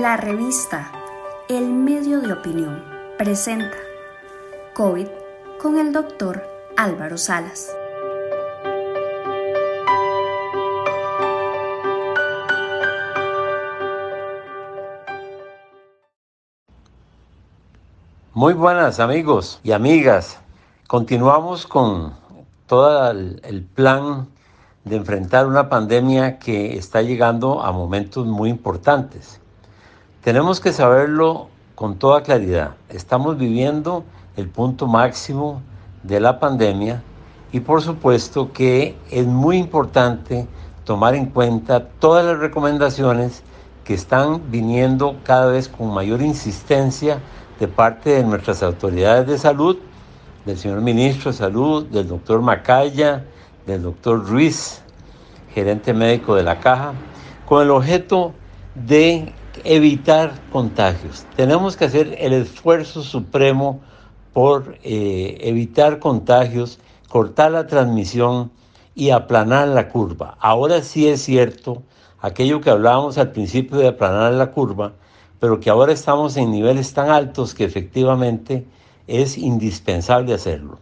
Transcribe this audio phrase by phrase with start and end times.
[0.00, 0.92] La revista
[1.48, 2.84] El Medio de Opinión
[3.16, 3.76] presenta
[4.74, 5.08] COVID
[5.60, 6.40] con el doctor
[6.76, 7.74] Álvaro Salas.
[18.34, 20.38] Muy buenas amigos y amigas.
[20.86, 22.14] Continuamos con
[22.68, 24.28] todo el plan
[24.84, 29.40] de enfrentar una pandemia que está llegando a momentos muy importantes.
[30.22, 31.46] Tenemos que saberlo
[31.76, 32.72] con toda claridad.
[32.88, 34.02] Estamos viviendo
[34.36, 35.62] el punto máximo
[36.02, 37.02] de la pandemia
[37.52, 40.48] y por supuesto que es muy importante
[40.84, 43.44] tomar en cuenta todas las recomendaciones
[43.84, 47.20] que están viniendo cada vez con mayor insistencia
[47.60, 49.78] de parte de nuestras autoridades de salud,
[50.44, 53.24] del señor ministro de Salud, del doctor Macaya,
[53.66, 54.82] del doctor Ruiz,
[55.54, 56.92] gerente médico de la caja,
[57.46, 58.32] con el objeto
[58.74, 59.32] de
[59.64, 61.24] evitar contagios.
[61.36, 63.80] Tenemos que hacer el esfuerzo supremo
[64.32, 68.50] por eh, evitar contagios, cortar la transmisión
[68.94, 70.36] y aplanar la curva.
[70.40, 71.82] Ahora sí es cierto
[72.20, 74.92] aquello que hablábamos al principio de aplanar la curva,
[75.40, 78.66] pero que ahora estamos en niveles tan altos que efectivamente
[79.06, 80.78] es indispensable hacerlo.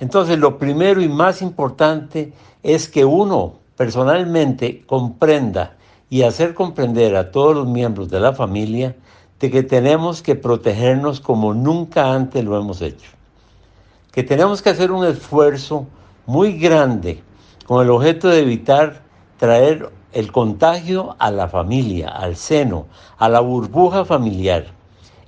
[0.00, 5.77] Entonces, lo primero y más importante es que uno personalmente comprenda
[6.10, 8.96] y hacer comprender a todos los miembros de la familia
[9.40, 13.10] de que tenemos que protegernos como nunca antes lo hemos hecho.
[14.12, 15.86] Que tenemos que hacer un esfuerzo
[16.26, 17.22] muy grande
[17.66, 19.02] con el objeto de evitar
[19.36, 22.86] traer el contagio a la familia, al seno,
[23.18, 24.66] a la burbuja familiar.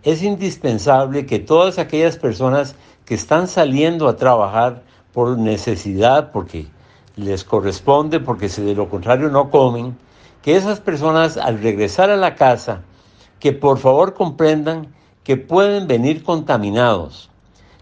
[0.03, 6.67] Es indispensable que todas aquellas personas que están saliendo a trabajar por necesidad, porque
[7.17, 9.97] les corresponde, porque si de lo contrario no comen,
[10.43, 12.83] que esas personas al regresar a la casa,
[13.39, 17.31] que por favor comprendan que pueden venir contaminados,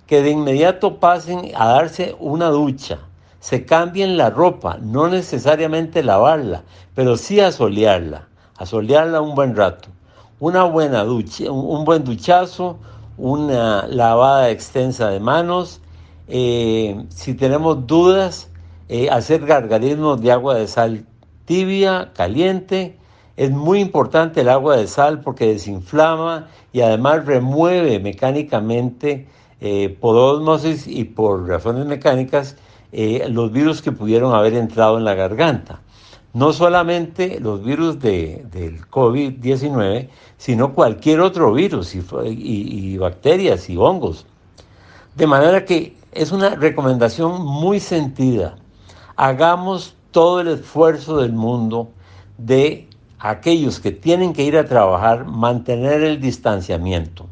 [0.06, 2.98] que de inmediato pasen a darse una ducha,
[3.41, 6.62] se cambien la ropa, no necesariamente lavarla,
[6.94, 9.88] pero sí asolearla, asolearla un buen rato,
[10.40, 12.78] una buena ducha, un buen duchazo,
[13.16, 15.80] una lavada extensa de manos,
[16.28, 18.48] eh, si tenemos dudas,
[18.88, 21.04] eh, hacer gargarismos de agua de sal
[21.48, 22.98] tibia, caliente.
[23.38, 29.26] Es muy importante el agua de sal porque desinflama y además remueve mecánicamente
[29.62, 32.56] eh, por osmosis y por razones mecánicas
[32.92, 35.81] eh, los virus que pudieron haber entrado en la garganta.
[36.34, 43.78] No solamente los virus de, del COVID-19, sino cualquier otro virus y, y bacterias y
[43.78, 44.26] hongos.
[45.16, 48.56] De manera que es una recomendación muy sentida.
[49.16, 51.91] Hagamos todo el esfuerzo del mundo
[52.38, 52.88] de
[53.19, 57.26] aquellos que tienen que ir a trabajar, mantener el distanciamiento.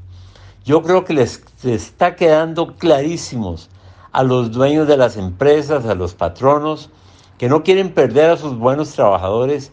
[0.64, 3.70] Yo creo que les está quedando clarísimos
[4.12, 6.90] a los dueños de las empresas, a los patronos,
[7.38, 9.70] que no quieren perder a sus buenos trabajadores,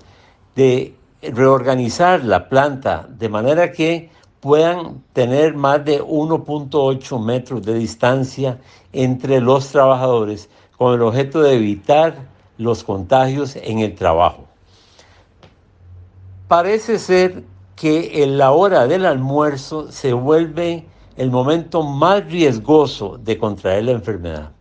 [0.55, 8.59] de reorganizar la planta de manera que puedan tener más de 1.8 metros de distancia
[8.91, 12.32] entre los trabajadores con el objeto de evitar
[12.63, 14.45] los contagios en el trabajo.
[16.47, 17.43] Parece ser
[17.75, 20.85] que en la hora del almuerzo se vuelve
[21.17, 24.51] el momento más riesgoso de contraer la enfermedad.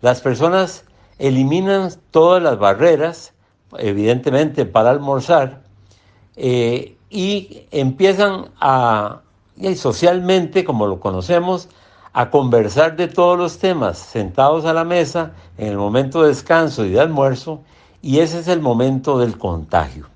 [0.00, 0.84] Las personas
[1.18, 3.32] eliminan todas las barreras,
[3.78, 5.62] evidentemente para almorzar,
[6.36, 9.20] eh, y empiezan a,
[9.56, 11.68] y socialmente, como lo conocemos,
[12.12, 16.84] a conversar de todos los temas sentados a la mesa en el momento de descanso
[16.84, 17.60] y de almuerzo,
[18.02, 20.08] y ese es el momento del contagio.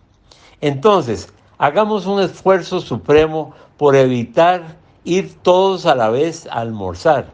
[0.61, 7.31] Entonces, hagamos un esfuerzo supremo por evitar ir todos a la vez a almorzar.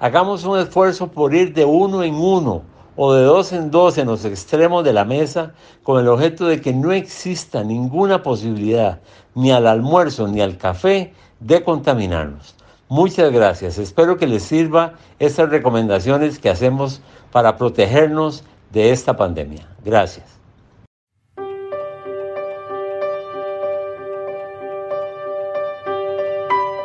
[0.00, 2.62] Hagamos un esfuerzo por ir de uno en uno
[2.96, 6.60] o de dos en dos en los extremos de la mesa con el objeto de
[6.60, 9.00] que no exista ninguna posibilidad
[9.34, 12.54] ni al almuerzo ni al café de contaminarnos.
[12.94, 13.78] Muchas gracias.
[13.78, 17.00] Espero que les sirva estas recomendaciones que hacemos
[17.32, 19.66] para protegernos de esta pandemia.
[19.84, 20.38] Gracias.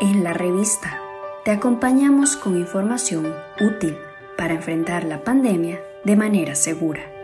[0.01, 0.99] En la revista
[1.45, 3.95] te acompañamos con información útil
[4.35, 7.18] para enfrentar la pandemia de manera segura.